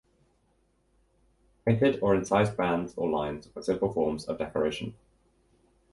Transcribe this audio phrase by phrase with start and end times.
[1.63, 4.95] Painted or incised bands or lines were simple forms of decoration.